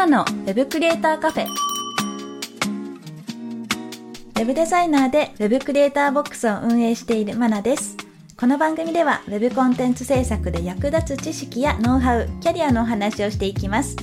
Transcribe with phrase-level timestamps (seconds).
[0.00, 1.46] ナのウェブクリエイターカフェ。
[1.46, 7.98] ウェブデザイナーでウェブクリエイターボックスを運営しているマナです。
[8.34, 13.94] この番組ではウェブコンテンツ制作で役立つ知識やノウハウ、キャリアのお話をしていきます。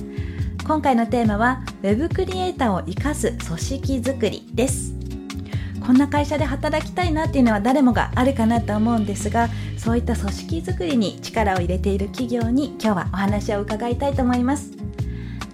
[0.64, 4.94] 今回のテーマはウェブクリエイターを活かす組織づくりです。
[5.84, 14.77] こんな会社で働きたいなっていうのは誰もがあるかなと思うんですがそういった組織づくりに力を入れている企業に今日はお話を伺いたいと思います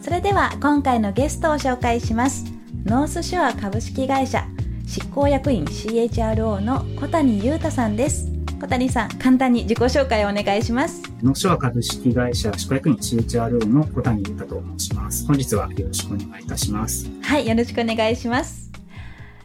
[0.04, 2.44] それでは今回のゲストを紹介します。
[2.84, 4.46] ノースショア株式会社
[4.86, 8.30] 執行役員 CHRO の小谷裕太さんです。
[8.60, 11.02] 小谷さん簡単に自己紹介をお願いします。
[11.22, 15.26] ノースショア株式会社執行役員 CHRO の小谷裕太と申します。
[15.26, 17.08] 本日はよろしくお願いいたします。
[17.22, 18.70] はいよろしくお願いします。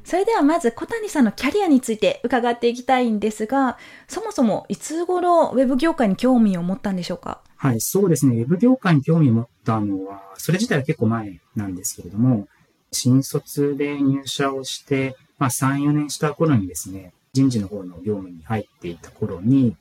[0.03, 3.77] それではまず小谷さんのキャリアについて伺っていきたいんですが、
[4.09, 7.43] そもそもいつ頃ウェブ業界に興味を持ったんでしょうか？
[7.55, 8.35] はい、そうですね。
[8.35, 12.47] ウェブ業界に興味を持ったのは、それ自体は結構前なんですけれども、
[12.91, 19.75] 新卒で入社をして、まあ3、4年した頃にですね、人事の方の業務に入っていた頃に、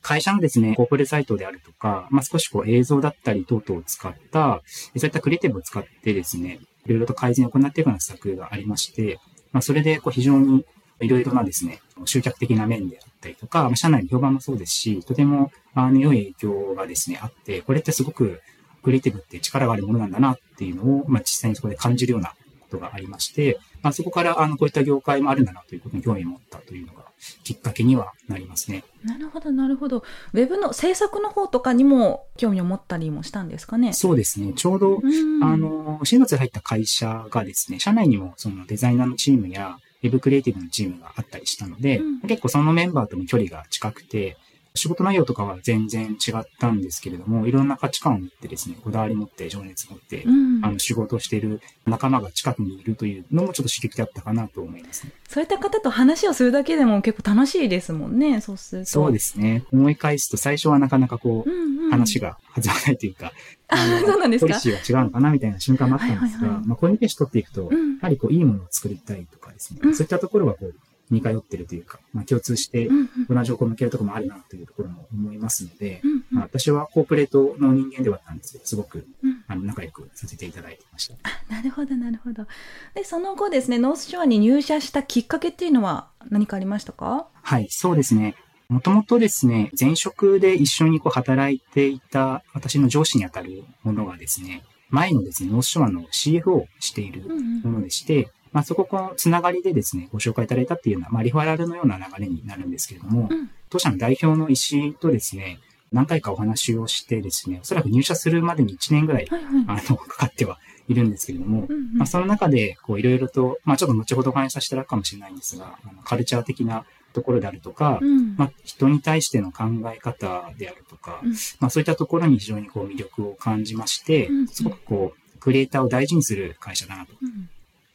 [0.00, 4.62] 会社のですね、コープレサイトであるとか、まあ、少しこう映像だったり等々を使った、
[4.96, 9.18] そういったクリエイティブを使ってですね、いろいろと改善を行っていくような施策がありまして、
[9.52, 10.64] まあ、それでこう非常に
[11.00, 18.40] いろいろなですね、集客的な面であったりとか、まあ、社内の評判もそうですし、とてもあの良い影響がですね、あって、これってすごく
[18.84, 22.34] クリエイティブって力があるものなんだなっていうのを、まあ、実際にそこで感じるようなこ
[22.70, 27.02] とがありまして、まあ、そこからあのこういった業界もあるんだなということに興味を持ったというのが
[27.42, 28.84] きっかけにはなりますね。
[29.02, 30.04] なるほど、なるほど。
[30.32, 33.94] ウェブの制作の方とかにも興味を持ったりもしたんですかね？
[33.94, 34.52] そうですね。
[34.54, 35.00] ちょうど、
[35.42, 44.36] あの、新卒で入った会社がですね、社内にもそのデザイナーのチームや、ウェブクリエイティブのチームがあったりしたので、うん、結構そのメンバーとも距離が近くて、
[44.76, 55.12] 仕事内容とかは全然違ったんですけれども、いろんな価値観を持ってですね、こだわり持って、情熱持って、うん、あの、仕事をしている仲間が近くにいるというのもちょっと刺激だったかなと思いますね。
[55.28, 58.90] そういった方と話をするだけでも結構楽しいですもんね、そうすると。
[58.90, 59.64] そうですね。
[59.72, 63.32] 思い返すと最初はなかなかこう、うんうん、話が弾まないというか、
[63.68, 64.48] あそうなんですか？
[64.48, 70.74] ポリシーが違うのかなみたいな瞬間もあったんですが、はいはいはい、まあ、コミュニケーション取っていくと、うん、やはりこう、いいものを作りたいとかですね、うん、そういったところはこう、
[71.10, 72.88] 似通ってるというか、まあ、共通して
[73.28, 76.00] 同じ方向を向けるところもあるなというところも思いますので、
[76.30, 79.06] まあ、私はコープレートの人間ではあったんですけど、すごく、
[79.46, 81.14] あの仲良くさせていただいてました。
[81.22, 82.46] あなるほど、なるほど。
[82.94, 87.28] で、その後ですね、ノースショアに入社したきっかけっていうのは何かありましたか？
[87.42, 88.34] はい、そうですね。
[88.68, 97.22] もともとですね、前職で一緒にこう働いていた私の上司にあたるものがですね、前のですね、ノースショアの CFO をしている
[97.62, 105.58] ものでして、うんうんまあ、そこのつながりでですね、ご紹介いただいたっていうような、まあ、リファラルのような流れになるんですけれども、うん、当社の代表の石井とですね、
[105.92, 127.12] 何回かお話をしてですね、おそらく入社するまでに1年ぐらい、はいはい、あの、かかってはいるんですけれども、うんうん、まあ、その中で、こう、いろいろと、まあ、ちょっと後ほどお話しさせていただくかもしれないんですが、あのカルチャー的なところであるとか、うん、まあ、人に対しての考え方であるとか、うん、まあ、そういったところに非常にこう魅力を感じまして、うんすごくこう、クリエイターを大事にする会社だなと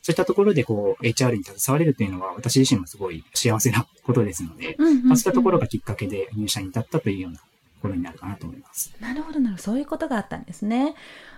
[0.10, 7.44] そういったところでこう HR に携われるというのは私自身もすごい幸せなことですので、うんうんうん、まあ、そういったところがきっかけで入社に至ったというようなと
[7.84, 8.92] ころになるかなと思います。
[9.00, 9.64] なるほどなるほど。
[9.64, 10.96] そういうことがあったんですね。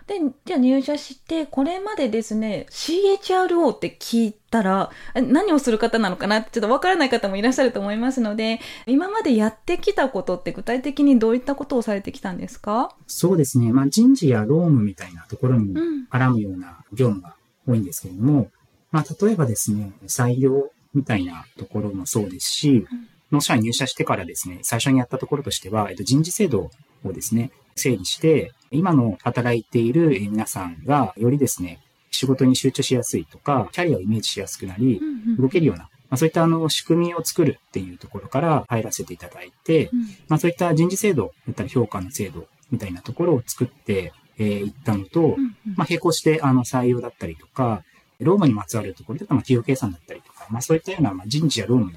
[0.08, 12.96] で、じゃあ入社して、これまでですね、CHRO って聞いたら、何をする方なのかなってちょっとわからない方もいらっしゃると思いますので、今までやってきたことって具体的にどういったことをされてきたんですか？
[13.08, 13.72] そうですね。
[13.72, 15.76] まあ人事や労務みたいなところに
[16.10, 17.36] 絡むような業務が
[17.68, 18.50] 多いんですけれども、
[18.92, 22.86] まあ、例えばですね、採用みたいなところもそうですし、
[23.32, 26.70] 納社に入社してからですね、最初にやったところとしては、えっと、人事制度
[27.04, 31.80] をですね、整理して、今の働いている皆さんが、よりですね、
[32.12, 35.02] 仕事に集中しやすいとか、キャリアをイメージしやすくなり、
[35.40, 39.90] 動けるような、まあ、そういったあの仕組みを作るっていうところから入らせていただいて、
[40.28, 44.12] まあ、そういった人事制度だったり評価の制度みたいなところを作って
[44.42, 45.36] えー、行ったのと、
[45.76, 47.84] まあ、並行して、あの、採用だったりとか、
[48.24, 51.92] ロームにまつわるところで、まあ、企業計算だったりとか、まあ、そういったような、まあ、人事やローム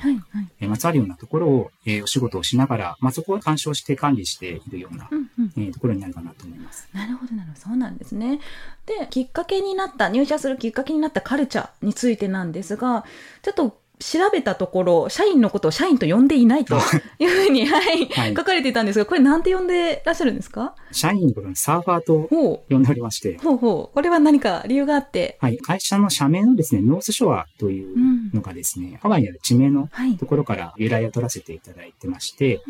[0.61, 6.88] にまつわるようなところを、えー、お仕事をしながら、まあ、そこを干渉して管理しているような、うんうん、えー、ところになるかなと思います。
[6.93, 7.61] なるほど、なるほど。
[7.61, 8.41] そうなんですね。
[8.87, 13.05] で、きっかけになった、入社するきっかけになったカルチャーについてなんですが、
[13.43, 16.76] ちょっと調べたところ、社員のことを社員と呼んでいないと
[17.19, 20.75] いうふうに、はい、はい、書かれていたんですが、これなんて呼んでらっしゃるんですか？
[20.91, 22.29] 社員のことにサーファーと
[22.69, 23.38] 呼んでおりまして。
[23.38, 23.56] ほう。
[23.56, 23.94] ほう。
[23.94, 25.38] これは何か理由があって。
[25.41, 25.58] はい。
[25.58, 29.88] 会社の社名のですね、ノースショアというのがですね、うん、ハワイにある地名の
[30.19, 32.62] ところから由来を取らせていただいてまして、は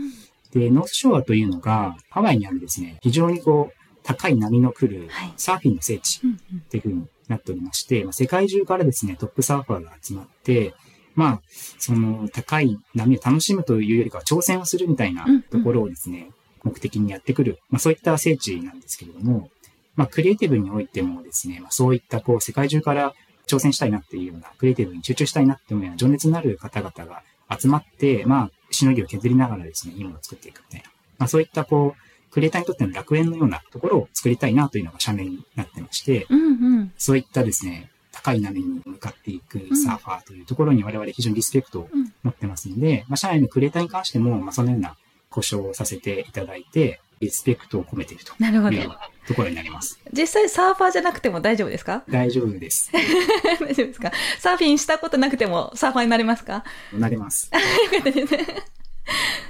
[0.54, 5.32] い、で、ノースショアというのが、ハワイにあるですね、非常にこう、高い波の来るはい。
[5.38, 10.74] サーフィンの聖地っていう風になっておりまして、まあ、世界中からですね、トップサーファーが集まって、
[11.14, 11.42] まあ、
[11.78, 16.30] その高い波を楽しむというよりかは挑戦をするみたいなうんうんところをですね、
[16.62, 19.50] 目的にやってくる、まあそういった聖地なんですけれども、
[19.96, 23.14] まあクリエイティブにおいてもですね、まあそういったこう世界中から
[23.46, 27.22] 挑戦したいなっていうような、クリエイティブに集中したいなっていうような情熱のある方々が
[27.56, 30.90] 集まって、まあしのぎを削りながらですね、いいものを作っていくみたいな。
[31.18, 36.92] まあそういったこう、クリエイターにとっての楽園のようなところを作りたいなというのが社名になってまして、うんうん。
[36.98, 44.96] そういったですね、高い波に向かっていくサーファーというところに我々非常にリスペクトをうん持ってますので、まあ、社内のクリエイターに関しても、まあ、そのような
[45.30, 48.90] 呼称をさせていただいて、リスペクトを込めているという。
[49.26, 49.98] ところになります。
[50.12, 52.04] 実際サーファーじゃなくても大丈夫ですか？
[52.10, 52.90] 大丈夫です。
[53.60, 54.12] 大丈夫ですか？
[54.38, 56.62] サーフィンしたことなくてもサーファーになれますか？
[56.92, 57.50] なれます。
[57.54, 58.46] よかったですね。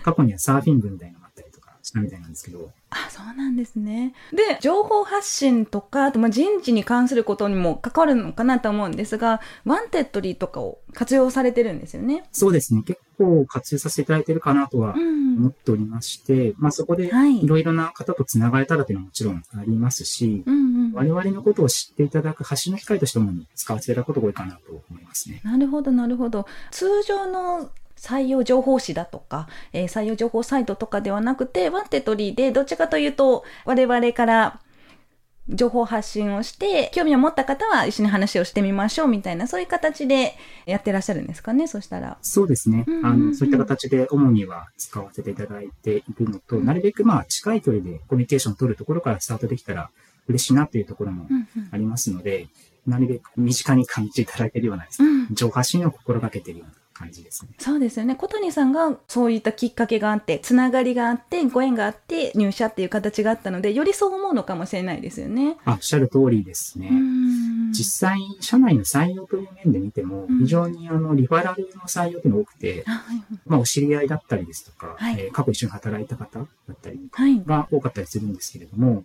[0.05, 1.24] 過去にはサーフィン部みたいなの
[1.94, 4.14] したみたいなんですけど、あ、そうなんですね。
[4.32, 12.25] で、情報発信とか、あとまあ人事に関することにも関わるのかなと思うんですが、 Wantedly とかを活用されてるんですよね。
[12.32, 15.25] そうですね、結構活用させていただいているかなとはうん。
[15.35, 20.58] 思っておりまして、まあそこではいいろいろな方と繋がれたらというのはもちろんありますし、うんう
[20.88, 20.93] ん。
[20.93, 25.41] 我々のことを知っていただく発信の機会としても使わせていただくことが多いかなと思いますね。
[25.43, 26.46] なるほど、なるほど。
[26.70, 34.61] 通常の採用情報誌だとか、えー採用情報サイトとかではなくて、 Wantedly でどっちかというと、我々から
[35.49, 42.17] 情報発信をして、興味を持った方は一緒に話をしてみましょうみたいな、そういう形でやってらっしゃるんですかね、そしたら。
[42.23, 42.85] そうですね。
[42.87, 49.91] うんうんうんあの、そういった形で主には使わせていただいているのと、なるべくまあ近い距離でコミュニケーションを取るところからスタートできたら
[50.29, 52.49] 嬉しいなというところもうんうんありますので、
[52.87, 57.50] なるべく身近に感じていただけるようなですね、うん情報発信を心がけているような感じですね。
[57.58, 58.14] そうですよね。
[58.14, 65.56] 小谷さんがそういったきっかけがあって、つながりがあって、ご縁があって、入社っていう形があったので、よりそう思うのかもしれないですよね。
[65.64, 66.88] あ、おっしゃる通りですね。
[66.91, 77.43] うん実際、社内の採用という面で見てもうん、非常にあの、リファラルの採用というのが多くて、あはいまあ、お知り合いだったりですとか、はいえー過去一緒に働いた方だったりはい。
[77.44, 79.05] が多かったりするんですけれども、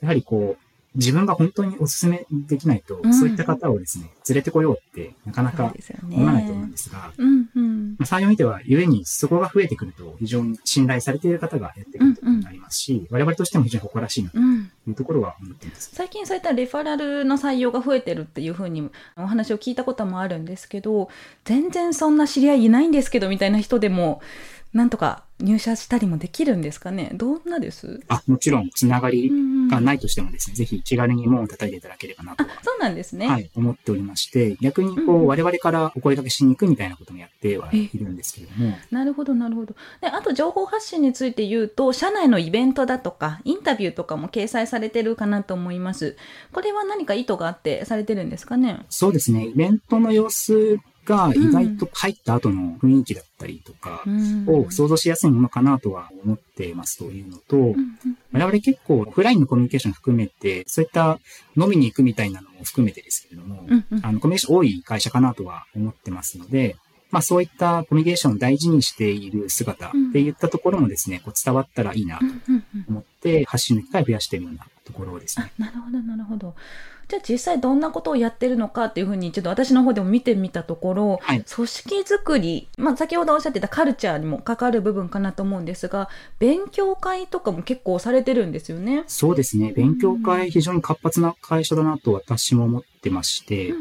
[0.00, 0.67] やはりこう、
[0.98, 5.72] 自分が本当にお勧めできないと、うんそういった方をですね、連れてこようってなかなか。
[6.10, 7.96] 思わないと思うんですが、うんうん。
[7.98, 15.90] まあ、採用にては、ゆえにそこが増えてくると、非常に信頼されている方がやってくるということになりますし、我々としても非常に誇らしいなとうん、いうところは思っています。
[15.92, 21.08] 最近そういったレファラルの採用が増えてるっていうふうにお話を聞いたこともあるんですけど
[21.44, 24.20] 全然そんな知り合いいないんですけどみたいな人でも
[24.72, 27.10] なんとか入社したりもできるんですかね？
[27.14, 28.00] どんなです？
[28.08, 33.28] あ、もちろん、つながりんがないとしてもですね、ぜひ気軽に門を叩いていただければなとあそうなんですね。
[33.28, 39.74] はい、思っておりまして、逆にこうんう、我々からお声掛けしに行くみたいなこともやってはいるんですけれども、なるほど、なるほど。
[40.00, 46.16] で、あと情報発信について言うと、社内のイベントだとか、インタビューとかも掲載されてるかなと思います。
[46.52, 48.80] これは何か意図があってされてるんですかね？
[48.88, 54.44] そうですね、イベントの様子が意外と入った後の雰囲気だったりとかうん。
[54.46, 57.74] を想像しやすいものかなとは思ってますというのと、
[58.32, 61.18] 我々結構オフラインのコミュニケーション含めて、そういった
[61.56, 63.66] 飲みに行くみたいなのも含めてですけれども、
[64.02, 66.76] あの、コミュニケーション多い会社かなとは思ってますので、
[67.10, 72.24] まあそういったコミュニケーションを大事にしている姿っていったところもですね、こう伝わったらいいなと
[72.88, 75.52] 思って発信の機会を増やしているようなところですあね。
[75.58, 76.54] なるほどなるほど
[77.08, 81.42] じゃあ実際どんなことをやってるのかっていうふうにちょっと私の方でも見てみたところ、はい。
[81.42, 89.04] 組織づくり、まあ、先ほどおっしゃってたカルチャーにも関わる部分かなと思うんですが勉強会とかも結構されてるんですよね。
[89.06, 89.72] そうですね。
[89.72, 93.72] 勉強会非常に活発な会社だなと私も思ってまして、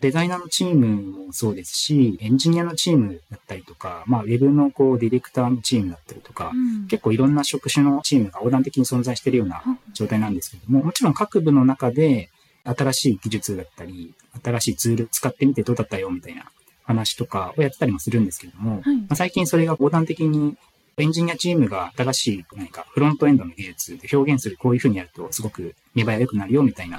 [0.00, 6.86] デザイナーのチームもそうですし、エンジニアのチームだったりとか、まあ、ウェブのこう、ディレクターのチームだったりとか、うん。
[6.86, 12.30] 結構いろんな職種のチームが横断的に存在しているような状態なんですけども、もちろん各部の中で
[12.66, 16.46] 新しい技術だったり、新しいツール使ってみてどうだったよみたいな
[16.84, 18.96] 話とかをやってたりもするんですけれども、はい。
[18.96, 20.56] まあ、最近それが横断的に
[20.98, 26.98] エンジニアチームが新しい何かフロントエンドの技術で表現するこういう風にやるとすごく見栄えが良くなるよみたいな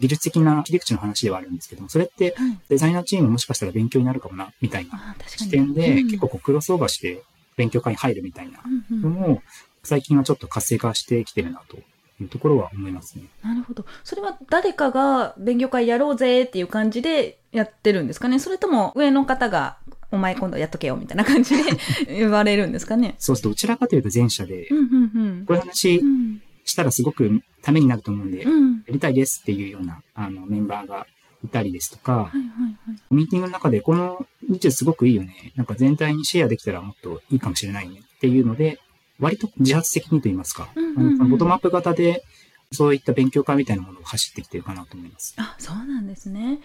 [0.00, 2.58] 技術的な切り口の話ではあるんですけども、それってはい。
[2.68, 7.22] デザイナーチームもしかしたら勉強になるかもな、みたいな視点で、うん結構こうクロスオーバーして
[7.56, 9.42] 勉強会に入るみたいなのも、
[9.84, 11.78] 最近はちょっと活性化してきてるなと
[12.20, 13.24] いうところは思いますね。
[13.42, 13.84] なるほど。
[14.04, 18.38] それは誰かが勉強会やろうぜっていう感じでやってるんですかね？
[18.38, 19.78] それとも上の方が
[20.10, 21.70] お前今度やっとけよみたいな感じで
[22.06, 23.16] 言われるんですかね？
[23.18, 23.42] そうす。
[23.42, 25.46] ると、どちらかというと前者でう、んうんうん。
[25.46, 26.42] こういう話うん。
[26.64, 28.82] したらすごくためになると思うんで、やうん。
[28.88, 31.06] りたいですっていうようなあのメンバーが
[31.44, 33.14] いたりですとかは、いはいはい。
[33.14, 35.52] ミーティングの中でこの技術すごくいいよね。
[35.54, 38.80] なんか全体にシェアできたらもっといいかもしれないねっていうので、
[39.18, 41.20] 割と自発的にと言いますか、うんうんうん。
[41.20, 42.24] あのボトムアップ型で
[42.72, 45.34] そういった勉強会みたいなものを走ってきてるかなと思います。
[45.38, 46.58] あ、そうなんですね。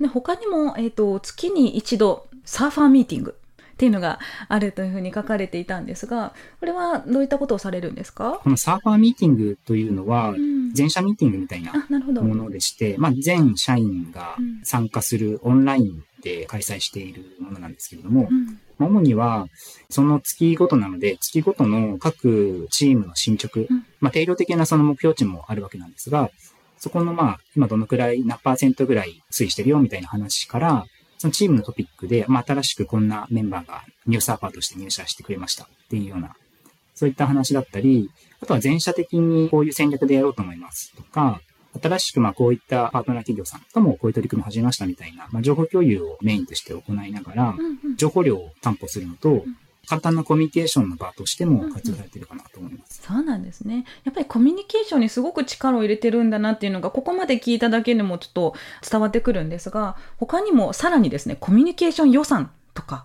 [0.00, 3.36] で、他にも、えっ、ー、と、月に一度、サーファーミーティング
[3.74, 4.18] っていうのが
[4.48, 8.40] あるというふうに書かれていたんですが、これはどういったことをされるんですか？
[8.42, 10.34] このサーファーミーティングというのは、
[10.72, 11.72] 全社ミーティングみたいな
[12.22, 19.46] ものでして、まあ、全社員が参加するオンラインで開催しているものなんですけれども、うん主には、
[19.88, 26.30] その月ごとなので、月ごとの各チームの進捗、うん、まあ、定量的なその目標値もあるわけなんですが、
[26.78, 30.86] そこのまあ、今どのくらい、何パーセントぐらい推移してるよみたいな話から、
[31.18, 36.36] そのチームのトピックで、まあ、新しくこんなメンバーがニューサーファーとして入社してくれましたっていうような、
[36.94, 41.40] そういった話だったり、あとは全社的にこういう戦略でやろうと思いますとか、
[41.82, 47.54] 新しくまあこういったパートナー企業さんともこういう取り組みを始めましたみたいな、まあ、情報共有をメインとして行いながら、
[47.96, 49.44] 情報量を担保するのと、
[49.86, 53.84] 簡単なコミュニケーションの場としても活用されてるかなと思います、うんうん、そうなんですね。
[54.04, 58.54] やっぱりコミュニケーションにすごく力を入れてるんだなっていうのが、ここまで聞いただけでもちょっと
[58.88, 63.04] 伝わってくるんですが、他にもさらにですね、コミュニケーション予算とか、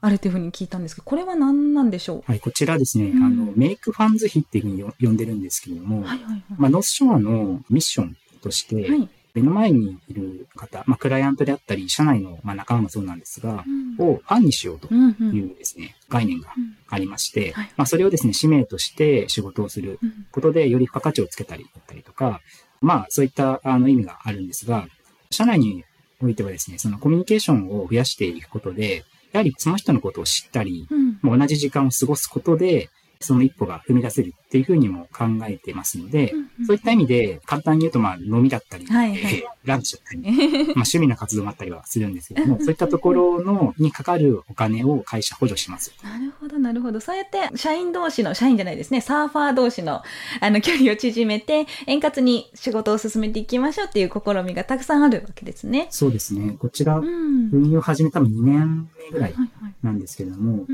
[0.00, 2.22] あるというふうに聞いたんですけど、これは何なんでしょう？
[2.26, 13.64] はい、こちらですね、うん、あの、メイクファンズ費っていうふうに呼んでるんですけれども、はいはいはい、まあ、ノースショアのミッションとして、はい、目の前にいる方、まあ、クライアントであったり、社内の、まあ、仲間もそうなんですが、
[13.98, 16.48] うん、をファンにしようというですね、うんうん、概念が
[16.88, 19.98] ありまして、はい、まあ、それをですね、使命として仕事をする
[20.30, 22.40] ことで、より付加価値をつけたりだったりとか、
[22.80, 24.86] まあ、そういったあの意味があるんですが、
[25.30, 25.84] 社内に
[26.22, 30.86] おいてはですね、そのコミュニケーションを増やしていくことで、やはりその人のことを知ったり、
[31.22, 32.88] うん、同じ時間を過ごすことで、
[33.20, 40.32] その一歩が踏み出せるっていうふうにも考えてますので、うんうん、そういった意味で、簡単に言うと、まあ、飲みだったり、はいはい、えー、ランチだったり、まあ、
[40.72, 45.92] 趣味な活動もあったりはするんですけども、 そういったところの、にかかるお金を会社補助します。
[46.02, 46.98] なるほど、なるほど。
[47.00, 50.00] そうやって、社員同士の、社員じゃないですね、サーファー同士の、
[50.40, 55.88] あの、距離を縮めて、円滑に仕事を進めていきましょうっていう試みがたくさんあるわけですね。
[55.90, 56.56] そうですね。
[56.58, 59.34] こちら、運用を始めたの2年目ぐらい
[59.82, 60.64] なんですけれども、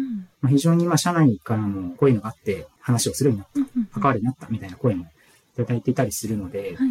[0.41, 5.07] まあ、非常にまあ社内からもこういうのがあって話をするようになった、関わるようになったみたいな声もい
[5.57, 6.91] ただいていたりするので、はい、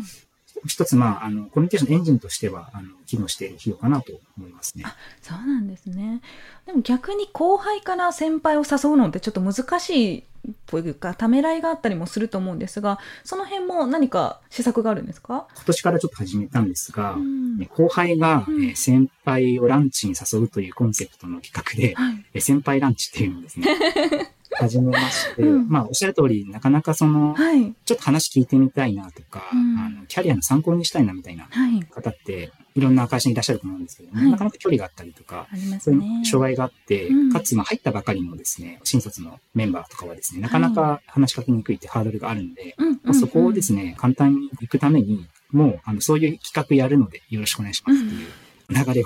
[0.66, 4.84] 一つまあ、あの、コミュニケーションエンジンとしては、あの、機能している費用かなと思いますね。
[4.88, 6.22] あ、そうなんですね。
[6.66, 10.24] でも逆に後輩から先輩を誘うのってちょっと難しい
[10.66, 15.48] というか、ためらいがあったりもすると思うんですが、その辺も何か施策があるんですか？
[15.56, 23.68] 今年からちょっと始めたんですが、うん、後輩が、うん、先輩をランチに誘うというコンセプトの企画で、はい、先輩ランチっていうのですね。
[24.56, 31.48] 始めまして、うん、まあ、おっしゃる通り、なかなかその、はい、ちょっと話聞いてみたいなとか、うん、あの、キャリアの参考にしたいなみたいな
[31.92, 49.06] 方って、いろんな会社にいらっしゃると思うんですけども、はい、なかなか距離があったりとか、ね、そういう障害があって、うん、かつ、まあ、入ったばかりのですね、新卒のメンバーとかはですね、なかなか話しかけにくいってハードルがあるんで、まあ、そこをですね、簡単に行くために、もう、あの、そういう企画やるのでよろしくお願いしますっていう流れを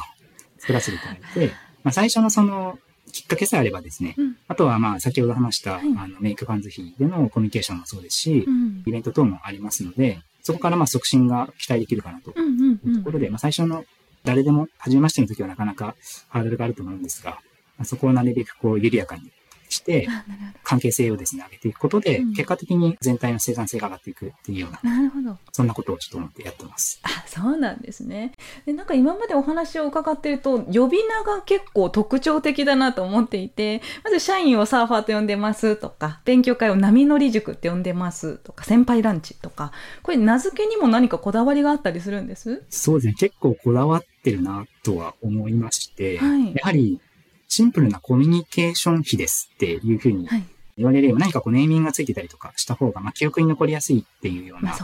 [0.60, 2.80] 作らせていただいて、まあ、最初のその、
[3.12, 12.32] きっかけさえあればですね、うん、あとはまあ先ほど話した、はい、あのメイクファンズ費でのコミュニケーションもそうですし、うん、イベント等もありますので、そこからまあ促進が期待できるかなと。
[12.32, 13.84] いうところで、まあ最初の
[14.24, 15.96] 誰でも初めましての時はなかなか
[16.30, 17.32] ハードルがあると思うんですが、
[17.78, 19.32] まあ、そこをなるべくこう緩やかに
[19.70, 20.08] して、
[20.64, 25.38] 関係性をですね、上げていくことで、結果的に全体の生産性が上がっていくっていうような、なるほど。
[25.52, 27.00] そんなことをちょっと思ってやってます。
[27.04, 28.34] あ、そうなんですね。
[28.66, 39.72] で、なんか今までお話を伺ってると、呼び名が結構特徴的だなと思っていて、まず社員をサーファーと呼んでますとか、勉強会を波乗り塾って呼んでますとか、先輩ランチとか、
[40.04, 42.64] これ名付けにも何かこだわりがあったりするんです？
[42.70, 43.14] そうですね。
[43.18, 47.00] 結構こだわってるなとは思いまして、はい、やはり
[47.48, 50.28] シンプルなコミュニケーション費ですっていうふうに
[50.78, 54.76] 言われれば、何かこうネーミングがついてたりとかした方が、まあ、記憶に残りやすいっていうような、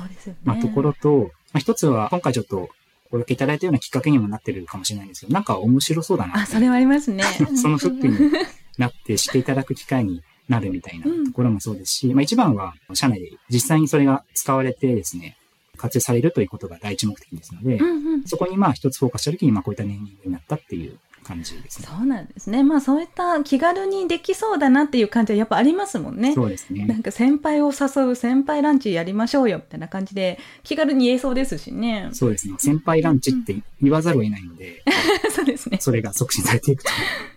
[0.43, 2.70] まあ、ところと、まあ、一つは今回ちょっと
[3.12, 6.41] お受けいただいたようなきっかけにもなってるかもしれないんですけど、なんか面白そうだな。
[6.41, 7.24] あ、それはありますね。
[7.62, 8.32] そのフックに
[8.77, 15.38] なってしていただく機会になるみたいなところもそうですし、うん、まあ一番は社内で実際にそれが使われてですね、
[15.77, 21.88] 活用されるということが第一目的ですので、うんうん、そこにまあ一つフォーカスしたときに、まあこういったネーミングになったっていう感じですね。
[21.89, 22.63] そうなんですね。
[22.63, 26.34] まあそういった気軽にできそうだなっていう感じはやっぱありますもんね。
[26.34, 26.86] そうですね。
[26.86, 32.10] なんか先輩を誘う先輩ランチやりましょうよみたいな感じで気軽に言えそうですしね。
[32.13, 32.56] そうですね。
[32.60, 34.84] 先輩ランチって言わざるを得ないので、
[35.34, 35.77] そうですね。
[35.82, 36.92] それが促進されていくと。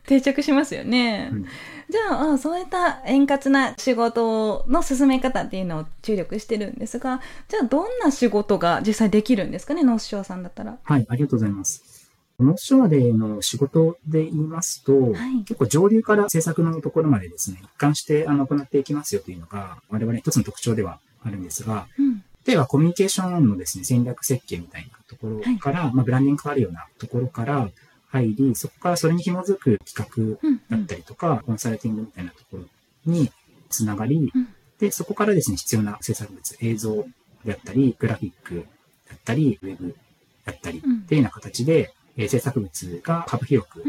[0.06, 1.30] 定着しますよね。
[1.32, 1.46] うん
[1.88, 10.78] じゃあ、そういった円滑な仕事の進め方っていうのを注力してるんですが、じゃあどんな仕事が実際できるんですかね、ノースショアさんだったら。
[10.82, 11.95] はい、ありがとうございます。
[12.38, 27.68] ノースショアでの仕事で言いますと、はい、結構上流から制作のところまでですね、一貫してあの行っていきますよというのが、我々一つの特徴ではあるんですが、うん、例えばコミュニケーションのですね、戦略設計みたいなところから、はい、まあ、ブランディングがあるようなところから
[28.08, 32.64] 入り、そこからそれに紐づく企画だったりとか、うんうん、コンサルティングみたいなところ
[33.06, 33.30] に
[33.68, 37.04] つながり、うん、で、そこからですね、必要な制作物、映像
[37.44, 38.66] であったり、グラフィック
[39.08, 39.96] だったり、ウェブ
[40.44, 43.84] だったり、っていうような形で、え制作物が幅広く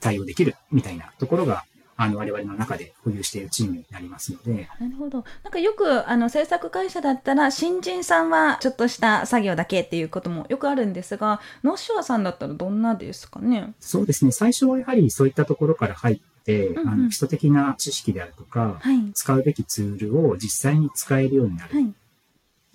[0.00, 1.64] 対応できるみたいなところが、
[1.98, 4.68] あの、我々の中で保有しているチームになりますので。
[4.78, 5.24] なるほど。
[5.42, 13.72] なんかよく、あの、制作会社だったら、新人さんはちょっとした作業だけっていうこともよくあるんですが、ノーシュアさんだったらどんなですかね？
[13.80, 14.32] そうですね。
[14.32, 21.74] 最初はやはりそういったところから入って、うんうん、あの基礎的な知識であるとか、はい、使うべきツールを実際に使えるようになる。
[21.74, 21.94] はい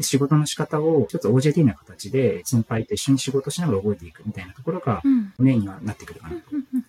[0.03, 5.01] 仕事の仕方を一つ OJT な形で先輩と一緒に仕事しながら覚えていくみたいなところが
[5.37, 6.35] メインにはなってくるかな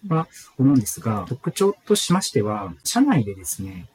[0.09, 0.29] とは
[0.59, 3.87] 思うんですが、特徴としましては、社内でですね、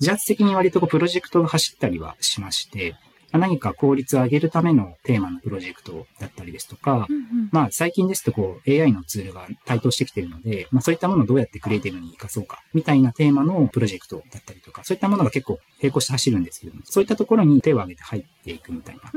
[0.00, 2.96] 自発的に割とこうプロジェクトが走ったりはしまして、
[3.38, 19.10] 何か効率を上げるためのテーマのプロジェクトだったりですとか、うんうん、まあ最近ですとこう AI のツールが台頭してきているので、まあそういったものをどうやってクリエイティブに活かそうか、みたいなテーマのプロジェクトだったりとか、そういったものが結構並行して走るんですけども、そういったところに手を挙げて入っていくみたいな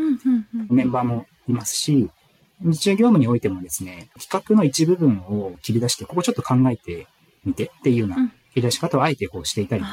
[0.70, 2.10] メンバーもいますし、
[2.62, 7.08] 日常業務においてもですね、企画の一部分を切り出して、ここちょっと考えて
[7.46, 8.16] みてっていうような
[8.54, 9.84] 切り出し方をあえてこうしていたり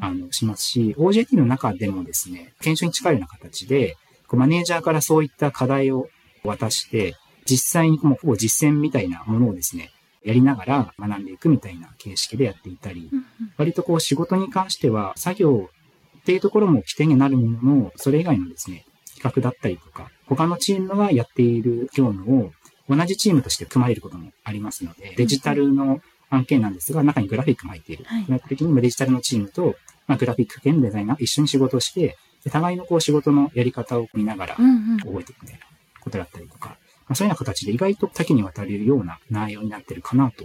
[0.00, 3.96] あのしますし、OJT の中でもですね、研修に近いような形で、
[4.28, 6.08] こうマネージャーからそういった課題を
[6.44, 7.14] 渡して、
[7.44, 9.90] 実際にもうほぼ実践みたいなものをですね、
[10.24, 13.10] やりながら学んでいくみたいな形式でやっていたり、
[13.56, 15.70] 割とこう仕事に関しては作業
[16.18, 18.84] っていうところも起点になるものの、それ以外のですね、
[19.16, 22.52] 企画だったりとか、他のチームがやっている業務を
[22.88, 28.04] 同じチームとして組まれることもありますので、デジタルの案件なんですが、中にグラフィックも入っている。
[28.04, 32.16] はい、的にデジタルのチームと、まあ、グラフィック系のデザイナー一緒に仕事をして、
[32.48, 35.66] 互いのこう仕事のやり方を見ながら覚えていくみたいな
[36.00, 36.76] ことだったりとか、ま
[37.10, 40.44] あ、そういうような形で意外と多岐にわたるような内容になってるかなと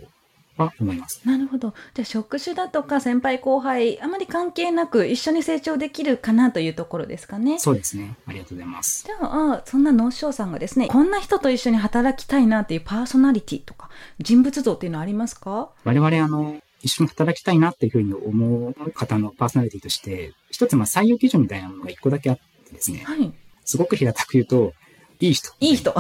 [0.58, 1.22] は思います。
[1.26, 1.74] なるほど。
[1.94, 7.60] じゃあ職種だとか先輩後輩、あまり関係なく一緒に成長できるかなというところですかね。
[7.60, 8.16] そうですね。
[8.26, 9.06] ありがとうございます。
[9.06, 13.90] じゃあ、そんな農商さんがですね、こんな人と一緒に働きたいなっていうパーソナリティとか、
[14.20, 15.70] 人物像っていうのはありますか？
[15.84, 23.34] 我々、あの、一緒に働きたいなっていうふうに思う方のパーソナリティとして、一つまあ採用基準みたいなものが一個だけあってですね、はい、
[23.66, 24.74] すごく平たく言うと、
[25.20, 25.52] いい人。
[25.60, 25.96] いい人。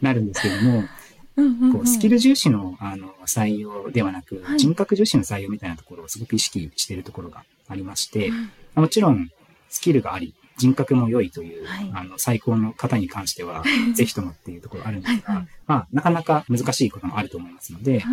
[0.00, 0.84] なるんですけども、
[1.36, 8.32] こうスキル重視のあの採用ではなく、はい、人格重視の採用みたいなところをすごく意識しているところがありまして、う
[8.80, 9.30] ん、もちろん
[9.68, 18.04] スキルがあり、人格も良いという、はい、あの最高の方に関しては、 ぜひともっていうところあるんですが、はい、まあ、なかなか難しいこともあると思いますので、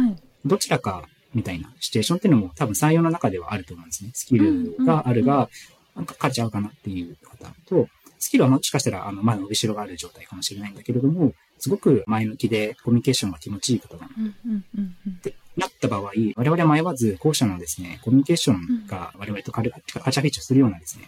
[0.45, 4.11] どちらかみたいなシチュエーションっていうのも多分採用の中ではあると思うんですね。
[4.13, 5.49] スキルがあるが、
[5.95, 14.07] なんか価値合うかなっていう方と、スキルはもしかしたらあの前の後ろがある状態かもしれないんだけれども、すごく前向きでコミュニケーションが気持ちいい方だな。
[14.07, 21.05] ってなった場合、我々は迷わず後者のですね、コミュニケーションが我々とカチャフィッチするようなですね、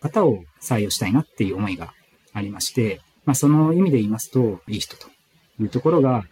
[0.00, 1.94] 方を採用したいなっていう思いが
[2.34, 5.06] ありまして、まあその意味で言いますと、いい人と
[5.58, 6.26] いうところが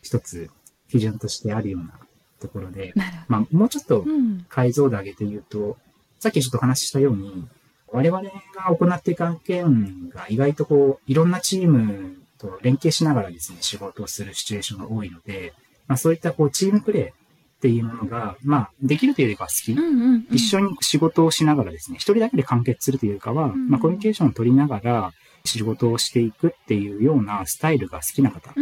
[0.00, 0.48] 一つ
[0.88, 2.00] 基準としてあるような
[2.40, 2.94] ところで、
[3.26, 4.06] まあもうちょっと
[4.48, 5.76] 解像度上げて言うと、
[6.18, 7.46] さっきちょっと話したように、
[7.90, 8.30] 我々が
[8.74, 15.52] 行っていく案件が意外とこう、いろんなチームと連携しながらですね、仕事をするシチュエーションが多いので、
[15.86, 25.12] まあそういったこうチームプレーっていうものが、まあできるというよりかは好き、うんうんうん、一緒に仕事をしながらですね、一人だけで完結するというかは、うんうん、まあコミュニケーションを取りながら
[25.44, 28.54] 仕事をしていくっていうようなスタイルが好きな方、っ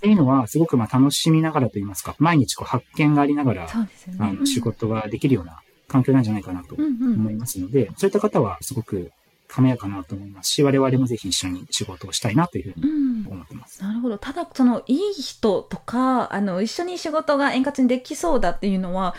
[0.00, 3.70] ていうのはすごくまあ楽しみながらといいますか、毎日こう発見がありながら、ね、
[4.18, 9.10] あの仕事ができるような環境なんじゃないかなと思いますので、うんうん、そういった方はすごく
[9.48, 13.80] 華やかなと思いますし、我々もぜひ一緒に仕事をしたいなというふうに思ってます。
[13.80, 14.18] うん、なるほど。
[14.18, 19.14] ただ、その、いい人とか、あの、一緒に仕事が円滑にできそうだっていうのは、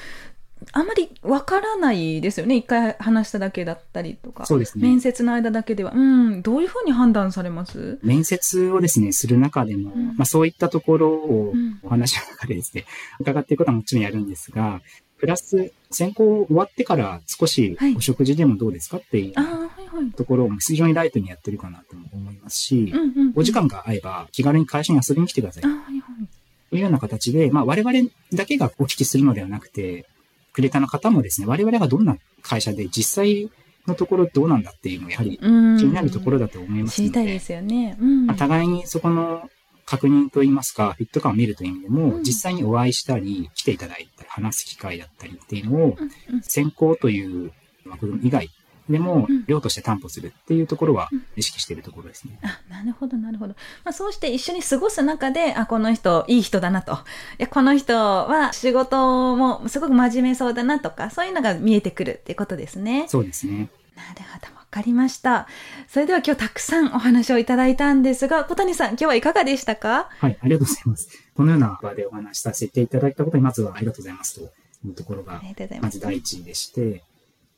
[0.72, 2.56] あんまりわからないですよね。
[2.56, 4.46] 一回話しただけだったりとか。
[4.46, 4.88] そうですね。
[4.88, 5.92] 面接の間だけでは。
[5.94, 6.42] うん。
[6.42, 8.00] どういうふうに判断されます？
[8.02, 12.86] 面接をですね、する中でも、うん、まあそういったところをお話の中でですね、
[13.20, 14.82] 伺っていくことはもちろんやるんですが、
[15.18, 22.94] プラス、選考終わってから少しお食事でもどうですかっていうところを非常にライトにやってるかなと思いますし、
[23.36, 25.64] お時間が合えば気軽に会社に遊びに来てください。
[25.64, 30.06] というような形で、まあ我々だけがお聞きするのではなくて、
[30.54, 33.50] クレーターの方もですね、我々がどんな会社で実際
[33.88, 37.98] のところどうなんだっていうのがやはり気になるところだと思いますので、知りたいですよね。
[38.00, 39.50] まあ、互いにそこの
[39.86, 45.98] 確認といいますか、フィット感を見るという意味でも、うん、実際にお会いしたり、来ていただいたり、話す機会だったりっていうのを、
[46.42, 47.52] 先行という
[47.86, 48.50] 枠組み以外
[48.90, 52.40] でも量として担保するっていうところは意識しているところですね。
[52.44, 53.56] あ、なるほど、なるほど。
[53.84, 56.94] まあ、そうして一緒に過ごす中で、あ、この人、いい人だなと。
[56.94, 56.96] い
[57.40, 63.06] や、この人は仕事もすごく真面目そうだなとか、そういうのが見えてくるっていうことですね。
[63.08, 63.70] そうですね。
[63.96, 64.55] なるほど。
[64.76, 65.48] わかりました。
[65.88, 70.10] それでは今日たくさんお話をいただいたんですが、小谷さん、今日はいかがでしたか？
[70.20, 71.08] はい、ありがとうございます。
[71.34, 74.42] このような場でお話しさせていただいたことに、まずはありがとうございますと
[74.86, 75.42] いうところが、
[75.80, 77.04] まず第一でして、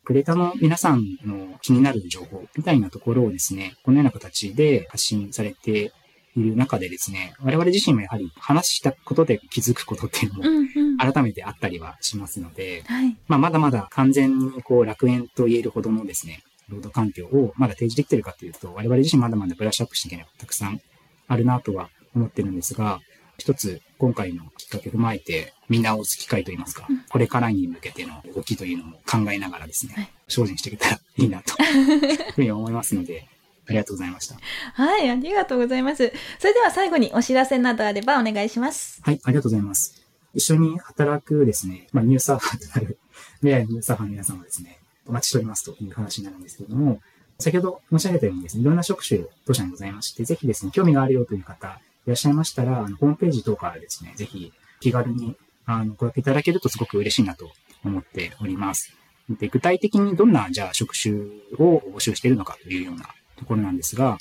[0.03, 5.91] クレーターの皆さんの気になる情報みたいなところをですね、このような形で発信されて
[6.36, 20.82] いる中でですね、我々自身もやはり話したことで気づくことっていうのも改めてあったりはしますので、うんうん、まあまだまだ完全にこう楽園と言えるほどのですね、労働環境をまだ提示できてるかというと、我々自身まだまだブラッシュアップしていけないたくさん
[21.27, 22.99] あるなとは思ってるんですが、
[23.38, 33.27] 一つ今回のきっかけを踏まえて見直す機会といいますか、うん、これからに向けての動きというのも考えながらですね、はい、精進していけたらいいなというふうに思いますので、
[33.67, 34.38] ありがとうございました。
[34.73, 36.12] はい、ありがとうございます。
[36.39, 39.01] それでは最後にお知らせなどあればお願いします。
[39.03, 40.03] はい、ありがとうございます。
[40.34, 42.97] 一緒に働くですね、まあ、ニューサーファーとなる、
[43.39, 47.00] 未来のニューサーファーの皆様はですね、おお待ちしておりますという話になるんですけれども、
[47.39, 57.52] 先ほど申し上げたようにですね、いろんな職種当社にございまして、ぜひですね、興味があるよという方、いらっしゃいましたら、あのホームページ等からですね、ぜひ気軽にあのご予約いただけるとすごく嬉しいなと
[57.84, 58.93] 思っております。
[59.30, 61.13] で具体的にどんな、じゃあ、職種
[61.58, 64.17] を募集しているのかというようなところなんですが、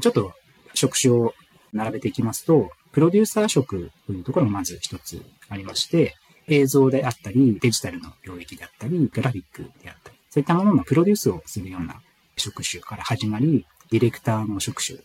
[0.00, 0.32] ちょっと
[0.74, 1.34] 職種を
[1.72, 6.14] 並べていきますと、プロデューサー職というところもまず一つありまして、
[6.46, 12.00] 映像であったり、デジタルの領域であったり、グラフィックであったり、そういったもののプロデュースをするような
[12.36, 14.98] 職種から始まり、ディレクターの職種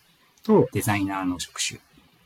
[0.43, 1.79] とデザイナーの職種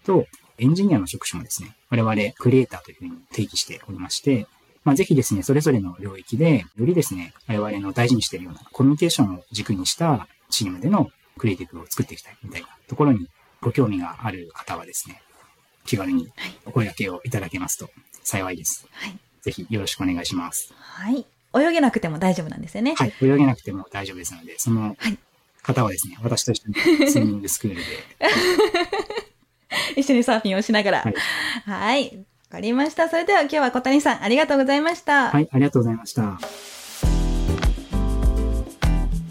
[0.05, 4.45] と、エンジニアの職種もですね、我々クリエイターというふうに定義しておりまして、
[4.83, 13.27] まあ、ぜひですね、それぞれの領域で、よりですね、我々の大事にしているようなコミュニケーションを軸にしたチームでのクリエイティブを作っていきたいみたいなところに
[13.62, 15.21] ご興味がある方はですね、
[15.85, 16.29] 気軽に
[16.65, 17.89] お声掛けをいただけますと
[18.23, 18.88] 幸いです。
[18.91, 19.17] はい。
[19.41, 20.73] ぜひよろしくお願いします。
[20.75, 21.25] はい。
[21.55, 22.95] 泳げなくても大丈夫なんですよね。
[22.95, 23.13] はい。
[23.21, 24.95] 泳げなくても大丈夫ですので、その
[25.63, 27.83] 方はですね、私と一緒に スイミングスクールで
[30.01, 31.01] 一緒にサーフィンをしながら。
[31.01, 31.13] はい。
[31.65, 32.17] はい。
[32.17, 33.09] わかりました。
[33.09, 35.29] それでは今日は小谷さん、ありがとうございました。
[35.29, 36.39] はい、ありがとうございました。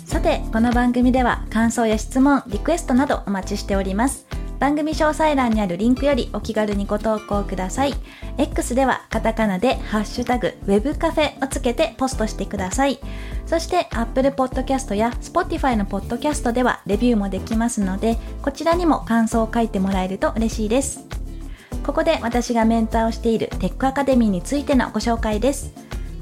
[0.04, 4.37] さて、この番組では感想や質問、リクエストなどお待ちしております。
[4.58, 7.94] 番組詳細欄にあるリンクよりお気軽にご投稿ください。
[8.38, 12.98] X ではカタカナでハッシュタグ web カフェをつけてポストしてください。
[13.46, 21.06] そして Apple Podcast や Spotify の Podcast ではレビューもできますので、こちらにも感想を書いてもらえると嬉しいです。
[21.84, 25.72] ここで私がメンターをしているテックアカデミーについてのご紹介です。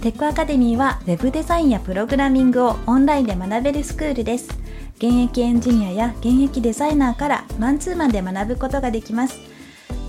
[0.03, 4.66] テックアカデミーは Web デザインやプログラミングをオンラインで学べるスクールです。
[4.99, 9.39] 現役エンジニアや現役デザイナーからマンツーマンで学ぶことができます。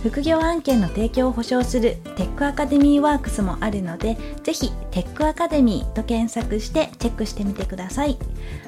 [0.02, 8.18] 副業案件の提供を保証するテックアカデミーワークスもあるので、ぜひテックアカデミーと検索してチェックしてみてください。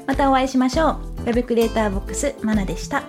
[0.08, 1.26] またお会いしましょう。
[1.26, 3.04] Web クリエイターボックスまなでした。